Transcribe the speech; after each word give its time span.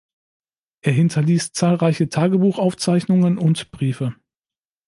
Er 0.81 0.93
hinterließ 0.93 1.51
zahlreiche 1.51 2.09
Tagebuchaufzeichnungen 2.09 3.37
und 3.37 3.69
Briefe. 3.69 4.15